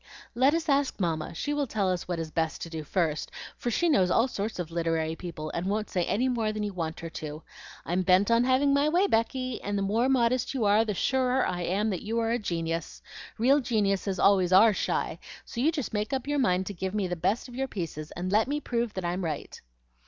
"Let 0.33 0.55
us 0.55 0.67
ask 0.67 0.99
Mamma; 0.99 1.35
she 1.35 1.53
will 1.53 1.67
tell 1.67 1.87
us 1.87 2.07
what 2.07 2.17
is 2.17 2.31
best 2.31 2.59
to 2.63 2.71
do 2.71 2.83
first, 2.83 3.29
for 3.55 3.69
she 3.69 3.87
knows 3.87 4.09
all 4.09 4.27
sorts 4.27 4.57
of 4.57 4.71
literary 4.71 5.15
people, 5.15 5.51
and 5.53 5.67
won't 5.67 5.91
say 5.91 6.05
any 6.05 6.27
more 6.27 6.51
than 6.51 6.63
you 6.63 6.73
want 6.73 7.01
her 7.01 7.09
to. 7.21 7.43
I'm 7.85 8.01
bent 8.01 8.31
on 8.31 8.43
having 8.43 8.73
my 8.73 8.89
way, 8.89 9.05
Becky, 9.05 9.61
and 9.61 9.77
the 9.77 9.83
more 9.83 10.09
modest 10.09 10.55
you 10.55 10.65
are, 10.65 10.83
the 10.83 10.95
surer 10.95 11.45
I 11.45 11.61
am 11.61 11.91
that 11.91 12.01
you 12.01 12.17
are 12.17 12.31
a 12.31 12.39
genius. 12.39 13.03
Real 13.37 13.59
geniuses 13.59 14.17
always 14.17 14.51
ARE 14.51 14.73
shy; 14.73 15.19
so 15.45 15.61
you 15.61 15.71
just 15.71 15.93
make 15.93 16.13
up 16.13 16.25
your 16.27 16.39
mind 16.39 16.65
to 16.65 16.73
give 16.73 16.95
me 16.95 17.07
the 17.07 17.15
best 17.15 17.47
of 17.47 17.53
your 17.53 17.67
pieces, 17.67 18.09
and 18.13 18.31
let 18.31 18.47
me 18.47 18.59
prove 18.59 18.95
that 18.95 19.05
I'm 19.05 19.23
right." 19.23 19.61